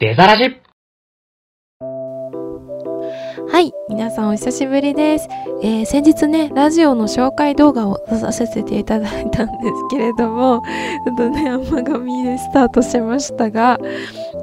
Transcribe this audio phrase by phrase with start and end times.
[0.00, 0.60] デザラジ
[3.48, 5.28] はい、皆さんお久しぶりです。
[5.62, 10.62] えー、先日ね、ラジオの紹介動画を出させていただいたんですけれども、
[11.06, 13.78] ちょっとね、甘神でスタートしましたが、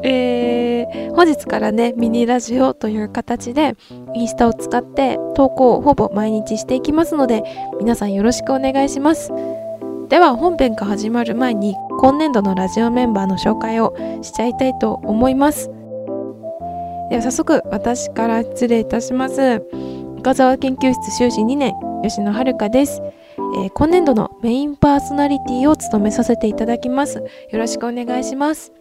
[0.04, 3.75] えー、本日からね、ミニラジオという形で、
[4.13, 7.43] インスタを使って投稿をほぼ毎日していきますので、
[7.77, 9.33] 皆さんよろしくお願いします。
[10.12, 15.70] では本編が始まる前に今年度のラジオメンバーの紹介をしちゃいたいと思います。
[17.09, 19.63] では早速私から失礼いたします。
[20.18, 21.73] 岡沢研究室修士2年
[22.04, 23.02] 吉野遥です、
[23.55, 27.20] えー、今年度のメインパーソナリティを務めさせていただきます。
[27.20, 27.23] よ
[27.54, 28.73] ろしくお願いします。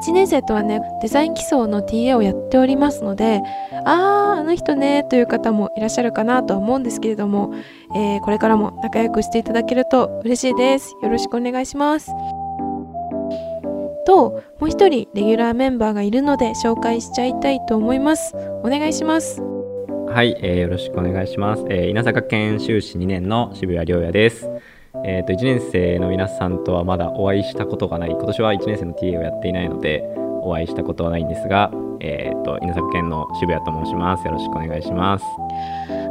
[0.00, 3.42] 1年生とはねデザイン基礎の TA をやっておりますので
[3.84, 7.54] あーあの人ねという方もいらっしゃるかなとは思うんですけれども、
[7.96, 10.94] えー、これからも仲良くしていただけると嬉しいです。
[11.02, 12.10] よろしくお願いします。
[14.06, 18.34] ともう一人レギュラーメンバーがいるので紹介しちゃいたいと思います。
[18.62, 19.40] お願いします。
[19.40, 24.50] はい、えー、よろしくお願いします、えー、稲坂県修士2年の渋谷亮也です。
[25.06, 28.10] えーと、1年生の皆さんとはまだお会いしたことがない。
[28.10, 30.02] 今年は1年生の TA をやっていないので
[30.42, 34.26] お会いしたことはないんですが、えーと、稲作県の渋谷と申します。
[34.26, 35.24] よろしくお願いします。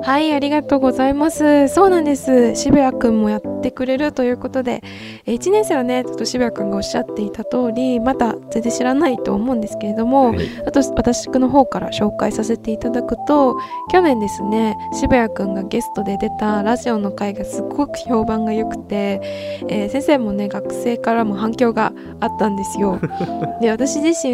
[0.04, 1.70] はいありがとうございます。
[1.70, 2.56] そうなんです。
[2.56, 4.84] 渋谷くんもやってくれるということで。
[5.26, 13.58] 1年生はねちょっと渋谷くんがおっしゃっていた通りまだ全然知らないと思うんですけれども、はい、あと私の方から紹介させていただくと
[13.90, 19.22] 去年ですね渋谷くんがゲストで出たラジオの回がすごく評判が良くて、
[19.70, 23.00] えー、先生もね学生からも反響があったんですよ。
[23.62, 24.34] で私自身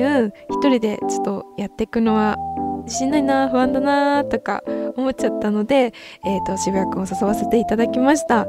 [0.50, 2.38] 一人でちょっとやっていくのは
[2.86, 4.64] 自信ないな不安だなとか
[4.96, 5.94] 思っちゃったので、
[6.26, 8.46] えーと、渋谷くんを誘わせていただきました。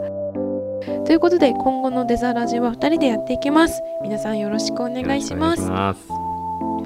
[1.04, 3.82] ということで今後のデザラジは2人でやっていきます。
[4.02, 5.68] 皆さんよろしくお願いします。
[5.68, 5.94] ま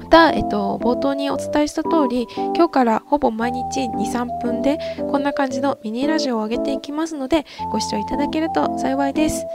[0.09, 4.77] た、えっと、冒頭にお伝えした通り今日からほぼ毎日23分で
[5.11, 9.45] こんな感じのミニラジオを上げていきますのでご視聴いただけると幸いです。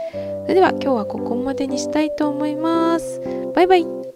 [0.43, 3.21] それでは今日はここまでにしたいと思います。
[3.55, 4.10] バイバイ